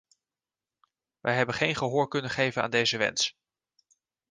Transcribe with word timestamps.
Wij 1.19 1.35
hebben 1.35 1.55
geen 1.55 1.75
gehoor 1.75 2.07
kunnen 2.07 2.31
geven 2.31 2.63
aan 2.63 2.69
deze 2.69 2.97
wens. 2.97 3.37